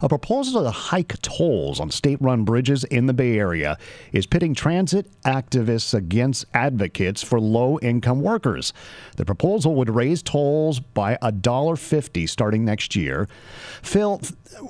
A 0.00 0.08
proposal 0.08 0.62
to 0.62 0.70
hike 0.70 1.20
tolls 1.22 1.80
on 1.80 1.90
state 1.90 2.20
run 2.20 2.44
bridges 2.44 2.84
in 2.84 3.06
the 3.06 3.12
Bay 3.12 3.38
Area 3.38 3.76
is 4.12 4.26
pitting 4.26 4.54
transit 4.54 5.10
activists 5.22 5.92
against 5.92 6.44
advocates 6.54 7.22
for 7.22 7.40
low 7.40 7.78
income 7.80 8.20
workers. 8.20 8.72
The 9.16 9.24
proposal 9.24 9.74
would 9.74 9.90
raise 9.90 10.22
tolls 10.22 10.78
by 10.78 11.16
$1.50 11.22 12.28
starting 12.28 12.64
next 12.64 12.94
year. 12.94 13.28
Phil, 13.82 14.20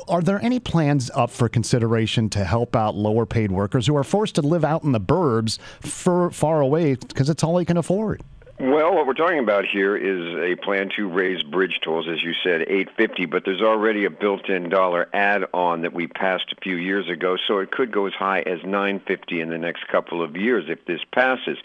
are 0.09 0.23
there 0.23 0.43
any 0.43 0.61
plans 0.61 1.11
up 1.15 1.31
for 1.31 1.49
consideration 1.49 2.31
to 2.31 2.45
help 2.45 2.75
out 2.75 2.95
lower 2.95 3.27
paid 3.27 3.53
workers 3.53 3.87
who 3.87 3.97
are 3.97 4.05
forced 4.05 4.37
to 4.37 4.43
live 4.43 4.65
out 4.65 4.83
in 4.83 4.93
the 4.93 5.01
burbs 5.01 5.59
for, 5.81 6.31
far 6.31 6.61
away 6.61 6.95
because 6.95 7.29
it's 7.29 7.45
all 7.45 7.57
they 7.57 7.67
can 7.67 7.77
afford? 7.77 8.23
Well, 8.61 8.93
what 8.93 9.07
we're 9.07 9.15
talking 9.15 9.39
about 9.39 9.67
here 9.67 9.97
is 9.97 10.53
a 10.53 10.61
plan 10.61 10.91
to 10.97 11.09
raise 11.09 11.45
bridge 11.45 11.79
tolls, 11.85 12.09
as 12.09 12.25
you 12.25 12.33
said, 12.43 12.63
850, 12.63 13.27
but 13.27 13.45
there's 13.45 13.63
already 13.63 14.05
a 14.05 14.11
built-in 14.11 14.69
dollar 14.69 15.09
add-on 15.13 15.83
that 15.83 15.93
we 15.93 16.09
passed 16.09 16.53
a 16.53 16.61
few 16.61 16.75
years 16.75 17.09
ago, 17.09 17.37
so 17.47 17.59
it 17.59 17.71
could 17.71 17.93
go 17.93 18.07
as 18.07 18.15
high 18.15 18.41
as 18.41 18.59
950 18.65 19.41
in 19.41 19.51
the 19.51 19.59
next 19.59 19.87
couple 19.87 20.25
of 20.25 20.37
years 20.37 20.65
if 20.67 20.85
this 20.87 21.01
passes. 21.13 21.57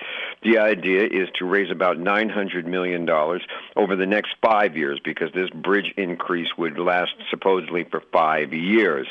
The 0.43 0.59
idea 0.59 1.05
is 1.05 1.29
to 1.39 1.45
raise 1.45 1.71
about 1.71 1.97
900 1.97 2.67
million 2.67 3.05
dollars 3.05 3.41
over 3.75 3.95
the 3.95 4.05
next 4.05 4.35
5 4.43 4.77
years 4.77 4.99
because 5.03 5.31
this 5.33 5.49
bridge 5.49 5.91
increase 5.97 6.55
would 6.59 6.77
last 6.77 7.15
supposedly 7.31 7.85
for 7.85 8.03
5 8.11 8.53
years 8.53 9.07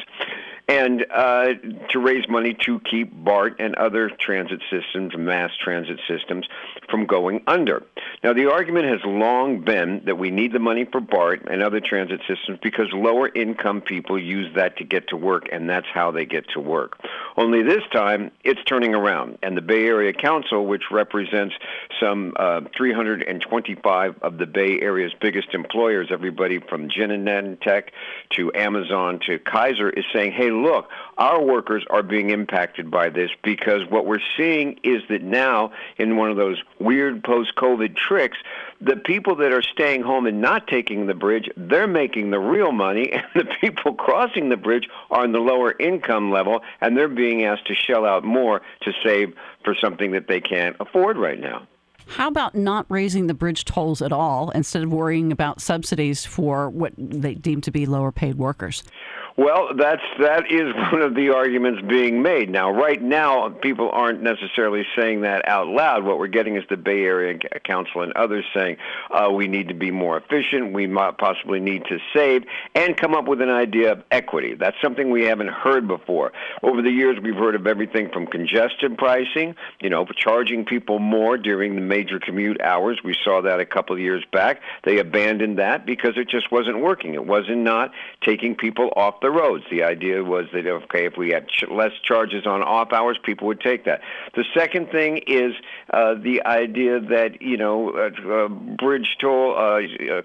and 0.73 1.05
uh, 1.15 1.53
to 1.91 1.99
raise 1.99 2.27
money 2.31 2.57
to 2.65 2.81
keep 2.81 3.13
BART 3.13 3.57
and 3.59 3.75
other 3.75 4.09
transit 4.09 4.63
systems, 4.71 5.15
mass 5.17 5.51
transit 5.63 6.01
systems, 6.09 6.49
from 6.89 7.05
going 7.05 7.43
under. 7.47 7.83
Now, 8.25 8.33
the 8.33 8.51
argument 8.51 8.87
has 8.87 9.01
long 9.05 9.61
been 9.61 10.03
that 10.07 10.17
we 10.17 10.31
need 10.31 10.53
the 10.53 10.59
money 10.59 10.87
for 10.91 11.01
BART 11.01 11.47
and 11.51 11.63
other 11.63 11.81
transit 11.81 12.21
systems 12.27 12.59
because 12.63 12.87
lower 12.95 13.29
income 13.35 13.83
people 13.83 14.19
use 14.19 14.51
that 14.57 14.79
to 14.79 14.85
get 14.85 15.09
to 15.09 15.17
work, 15.17 15.49
and 15.53 15.69
that's 15.69 15.87
how 15.93 16.11
they 16.11 16.25
get 16.25 16.49
to 16.55 16.61
work. 16.61 16.99
Only 17.37 17.63
this 17.63 17.83
time, 17.93 18.31
it's 18.43 18.63
turning 18.65 18.95
around, 18.95 19.39
and 19.43 19.55
the 19.55 19.63
Bay 19.63 19.85
Area 19.85 20.15
Council, 20.15 20.65
which 20.67 20.85
represents 20.91 21.55
some 22.01 22.33
uh, 22.37 22.63
325 22.75 24.23
of 24.23 24.39
the 24.39 24.47
Bay 24.47 24.81
Area's 24.81 25.13
biggest 25.21 25.53
employers, 25.53 26.09
everybody 26.11 26.61
from 26.61 26.89
Genentech 26.89 27.89
to 28.37 28.51
Amazon 28.55 29.21
to 29.27 29.39
Kaiser, 29.39 29.91
is 29.91 30.05
saying, 30.15 30.33
hey, 30.33 30.51
look, 30.63 30.89
our 31.19 31.43
workers 31.43 31.85
are 31.91 32.03
being 32.03 32.31
impacted 32.31 32.91
by 32.91 33.09
this 33.09 33.31
because 33.43 33.83
what 33.89 34.07
we're 34.07 34.21
seeing 34.37 34.79
is 34.83 35.03
that 35.09 35.23
now, 35.23 35.73
in 35.99 36.17
one 36.17 36.31
of 36.31 36.37
those 36.37 36.63
weird 36.79 37.23
post 37.23 37.55
COVID 37.57 37.97
tricks, 37.97 38.39
the 38.81 38.97
people 38.97 39.37
that 39.37 39.53
are 39.53 39.63
staying 39.63 40.03
home 40.03 40.27
and 40.27 40.41
not 40.41 40.67
taking 40.67 41.07
the 41.07 41.15
bridge, 41.15 41.49
they're 41.57 41.87
making 41.87 42.31
the 42.31 42.39
real 42.39 42.73
money, 42.73 43.13
and 43.13 43.25
the 43.35 43.49
people 43.61 43.95
crossing 43.95 44.49
the 44.49 44.57
bridge 44.57 44.89
are 45.11 45.25
in 45.25 45.33
the 45.33 45.41
lower 45.41 45.75
income 45.79 46.31
level, 46.31 46.63
and 46.81 46.97
they're 46.97 47.09
being 47.09 47.45
asked 47.45 47.67
to 47.67 47.75
shell 47.75 48.05
out 48.05 48.25
more 48.25 48.63
to 48.83 48.93
save 49.05 49.35
for 49.65 49.75
something 49.75 50.13
that 50.13 50.29
they 50.29 50.41
can't 50.41 50.77
afford 50.81 51.17
right 51.17 51.41
now. 51.41 51.67
How 52.07 52.29
about 52.29 52.55
not 52.55 52.87
raising 52.89 53.27
the 53.27 53.35
bridge 53.35 53.65
tolls 53.65 54.03
at 54.03 54.13
all 54.13 54.51
instead 54.51 54.83
of 54.83 54.93
worrying 54.93 55.33
about 55.33 55.61
subsidies 55.61 56.25
for 56.25 56.69
what 56.71 56.93
they 56.97 57.35
deem 57.35 57.61
to 57.63 57.71
be 57.71 57.87
lower 57.87 58.13
paid 58.13 58.37
workers? 58.37 58.83
Well, 59.37 59.71
that's 59.77 60.03
that 60.21 60.51
is 60.51 60.75
one 60.93 61.01
of 61.01 61.15
the 61.15 61.31
arguments 61.31 61.83
being 61.89 62.23
made. 62.23 62.51
Now, 62.51 62.71
right 62.71 63.01
now, 63.01 63.49
people 63.49 63.91
aren't 63.91 64.23
necessarily 64.23 64.85
saying 64.97 65.23
that 65.23 65.49
out 65.49 65.69
loud. 65.69 66.05
What 66.05 66.19
we're 66.19 66.27
getting 66.27 66.57
is 66.57 66.65
the 66.69 66.77
Bay 66.77 67.03
Area 67.05 67.39
Council 67.65 68.03
and 68.03 68.13
others 68.13 68.45
saying 68.55 68.77
uh, 69.11 69.31
we 69.31 69.49
need 69.49 69.69
to 69.69 69.75
be 69.75 69.91
more 69.91 70.19
efficient, 70.19 70.73
we 70.73 70.87
might 70.87 71.17
possibly 71.19 71.61
need 71.61 71.85
to 71.87 71.99
save, 72.15 72.45
and 72.75 72.97
come 72.97 73.15
up 73.15 73.27
with 73.27 73.41
an 73.41 73.49
idea 73.49 73.93
of 73.93 74.03
equity. 74.11 74.55
That's 74.55 74.77
something 74.83 75.11
we 75.11 75.25
haven't 75.25 75.49
heard 75.49 75.89
before. 75.89 76.33
Over 76.63 76.83
the 76.83 76.91
years, 76.91 77.19
we've 77.23 77.35
heard 77.35 77.55
of 77.55 77.67
everything 77.67 78.11
from 78.11 78.27
congestion 78.27 78.97
pricing, 78.97 79.55
you 79.81 79.89
know, 79.89 80.05
charging 80.17 80.65
people 80.65 80.99
more 80.99 81.39
during 81.39 81.75
the 81.75 81.81
major 81.93 82.19
commute 82.19 82.59
hours. 82.63 83.01
We 83.05 83.15
saw 83.23 83.43
that 83.43 83.61
a 83.61 83.67
couple 83.67 83.95
of 83.95 84.01
years 84.01 84.25
back. 84.33 84.63
They 84.83 84.97
abandoned 84.99 85.59
that 85.59 85.85
because 85.85 86.15
it 86.17 86.27
just 86.27 86.51
wasn't 86.51 86.81
working. 86.81 87.13
It 87.13 87.27
wasn't 87.27 87.59
not 87.59 87.93
taking 88.23 88.55
people 88.55 88.91
off 88.97 89.21
the 89.21 89.31
roads. 89.31 89.65
The 89.71 89.83
idea 89.83 90.25
was 90.25 90.47
that 90.55 90.67
okay, 90.67 91.05
if 91.05 91.19
we 91.19 91.29
had 91.31 91.49
ch- 91.49 91.69
less 91.71 91.93
charges 92.03 92.47
on 92.47 92.63
off 92.63 92.95
hours, 92.95 93.19
people 93.23 93.47
would 93.49 93.61
take 93.61 93.85
that. 93.85 94.01
The 94.35 94.45
second 94.55 94.91
thing 94.91 95.19
is 95.27 95.53
uh, 95.93 96.15
the 96.15 96.43
idea 96.47 96.99
that 96.99 97.43
you 97.43 97.59
know 97.59 97.91
uh, 97.91 98.11
uh, 98.27 98.49
bridge 98.49 99.17
toll 99.21 99.53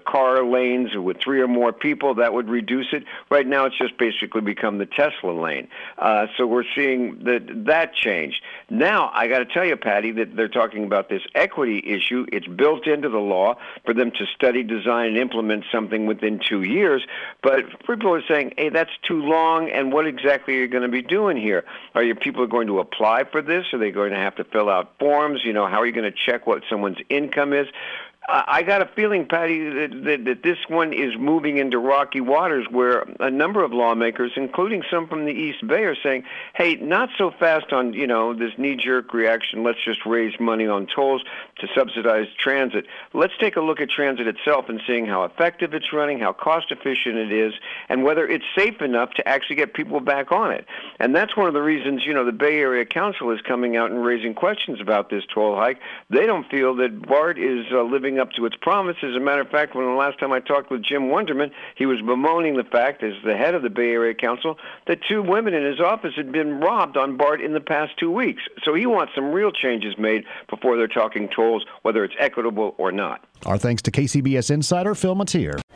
car 0.06 0.42
lanes 0.46 0.96
with 0.96 1.18
three 1.22 1.42
or 1.42 1.48
more 1.48 1.74
people 1.74 2.14
that 2.14 2.32
would 2.32 2.48
reduce 2.48 2.88
it. 2.92 3.04
Right 3.30 3.46
now, 3.46 3.66
it's 3.66 3.76
just 3.76 3.98
basically 3.98 4.40
become 4.40 4.78
the 4.78 4.86
Tesla 4.86 5.32
lane. 5.32 5.68
Uh, 5.98 6.28
so 6.38 6.46
we're 6.46 6.70
seeing 6.74 7.24
that 7.24 7.42
that 7.66 7.92
change. 7.92 8.40
Now, 8.70 9.10
I 9.12 9.28
got 9.28 9.40
to 9.40 9.44
tell 9.44 9.66
you, 9.66 9.76
Patty, 9.76 10.12
that 10.12 10.34
they're 10.34 10.48
talking 10.48 10.84
about 10.84 11.10
this 11.10 11.22
equity 11.34 11.57
issue. 11.64 12.26
It's 12.32 12.48
built 12.48 12.86
into 12.86 13.08
the 13.08 13.18
law 13.18 13.56
for 13.84 13.94
them 13.94 14.10
to 14.10 14.26
study, 14.34 14.64
design, 14.64 15.08
and 15.08 15.18
implement 15.18 15.64
something 15.70 16.06
within 16.06 16.40
two 16.44 16.62
years. 16.62 17.06
But 17.42 17.64
people 17.86 18.14
are 18.14 18.22
saying, 18.28 18.54
hey, 18.56 18.70
that's 18.70 18.88
that's 18.88 18.98
too 19.06 19.22
long, 19.22 19.70
and 19.70 19.92
what 19.92 20.06
exactly 20.06 20.56
are 20.56 20.60
you 20.60 20.68
going 20.68 20.82
to 20.82 20.88
be 20.88 21.02
doing 21.02 21.36
here? 21.36 21.64
Are 21.94 22.02
your 22.02 22.14
people 22.14 22.46
going 22.46 22.66
to 22.68 22.78
apply 22.78 23.24
for 23.24 23.42
this? 23.42 23.66
Are 23.72 23.78
they 23.78 23.90
going 23.90 24.10
to 24.10 24.16
have 24.16 24.36
to 24.36 24.44
fill 24.44 24.70
out 24.70 24.94
forms? 24.98 25.42
You 25.44 25.52
know, 25.52 25.66
how 25.66 25.80
are 25.80 25.86
you 25.86 25.92
going 25.92 26.10
to 26.10 26.16
check 26.26 26.46
what 26.46 26.62
someone's 26.70 26.98
income 27.08 27.52
is? 27.52 27.66
I 28.30 28.62
got 28.62 28.82
a 28.82 28.86
feeling, 28.94 29.26
Patty, 29.26 29.70
that, 29.70 30.04
that, 30.04 30.24
that 30.26 30.42
this 30.42 30.58
one 30.68 30.92
is 30.92 31.14
moving 31.18 31.56
into 31.56 31.78
rocky 31.78 32.20
waters 32.20 32.66
where 32.70 33.06
a 33.20 33.30
number 33.30 33.64
of 33.64 33.72
lawmakers, 33.72 34.32
including 34.36 34.82
some 34.90 35.08
from 35.08 35.24
the 35.24 35.32
East 35.32 35.66
Bay, 35.66 35.84
are 35.84 35.96
saying, 35.96 36.24
hey, 36.54 36.74
not 36.74 37.08
so 37.16 37.30
fast 37.30 37.72
on, 37.72 37.94
you 37.94 38.06
know, 38.06 38.34
this 38.34 38.52
knee-jerk 38.58 39.14
reaction, 39.14 39.64
let's 39.64 39.82
just 39.82 40.04
raise 40.04 40.38
money 40.38 40.66
on 40.66 40.86
tolls 40.86 41.24
to 41.58 41.68
subsidize 41.74 42.26
transit. 42.38 42.84
Let's 43.14 43.32
take 43.40 43.56
a 43.56 43.62
look 43.62 43.80
at 43.80 43.88
transit 43.88 44.26
itself 44.26 44.68
and 44.68 44.82
seeing 44.86 45.06
how 45.06 45.24
effective 45.24 45.72
it's 45.72 45.90
running, 45.90 46.18
how 46.18 46.34
cost-efficient 46.34 47.16
it 47.16 47.32
is, 47.32 47.54
and 47.88 48.04
whether 48.04 48.28
it's 48.28 48.44
safe 48.54 48.82
enough 48.82 49.14
to 49.14 49.26
actually 49.26 49.56
get 49.56 49.72
people 49.72 50.00
back 50.00 50.32
on 50.32 50.52
it. 50.52 50.66
And 51.00 51.16
that's 51.16 51.34
one 51.34 51.48
of 51.48 51.54
the 51.54 51.62
reasons, 51.62 52.04
you 52.04 52.12
know, 52.12 52.26
the 52.26 52.32
Bay 52.32 52.58
Area 52.58 52.84
Council 52.84 53.30
is 53.30 53.40
coming 53.40 53.78
out 53.78 53.90
and 53.90 54.04
raising 54.04 54.34
questions 54.34 54.82
about 54.82 55.08
this 55.08 55.24
toll 55.32 55.56
hike. 55.56 55.80
They 56.10 56.26
don't 56.26 56.46
feel 56.50 56.76
that 56.76 57.00
BART 57.08 57.38
is 57.38 57.64
uh, 57.72 57.84
living 57.84 58.17
up 58.18 58.32
to 58.32 58.46
its 58.46 58.56
promise. 58.60 58.96
As 59.02 59.14
a 59.14 59.20
matter 59.20 59.40
of 59.40 59.48
fact, 59.48 59.74
when 59.74 59.84
the 59.84 59.92
last 59.92 60.18
time 60.18 60.32
I 60.32 60.40
talked 60.40 60.70
with 60.70 60.82
Jim 60.82 61.04
Wunderman, 61.04 61.50
he 61.76 61.86
was 61.86 62.00
bemoaning 62.00 62.56
the 62.56 62.64
fact, 62.64 63.02
as 63.02 63.14
the 63.24 63.36
head 63.36 63.54
of 63.54 63.62
the 63.62 63.70
Bay 63.70 63.90
Area 63.90 64.14
Council, 64.14 64.58
that 64.86 64.98
two 65.08 65.22
women 65.22 65.54
in 65.54 65.64
his 65.64 65.80
office 65.80 66.14
had 66.16 66.32
been 66.32 66.60
robbed 66.60 66.96
on 66.96 67.16
BART 67.16 67.40
in 67.40 67.52
the 67.52 67.60
past 67.60 67.92
two 67.98 68.10
weeks. 68.10 68.42
So 68.64 68.74
he 68.74 68.86
wants 68.86 69.14
some 69.14 69.32
real 69.32 69.52
changes 69.52 69.96
made 69.98 70.24
before 70.48 70.76
they're 70.76 70.88
talking 70.88 71.28
tolls, 71.28 71.64
whether 71.82 72.04
it's 72.04 72.14
equitable 72.18 72.74
or 72.78 72.92
not. 72.92 73.24
Our 73.46 73.58
thanks 73.58 73.82
to 73.82 73.90
KCBS 73.90 74.50
insider 74.50 74.94
Phil 74.94 75.14
Matier. 75.14 75.60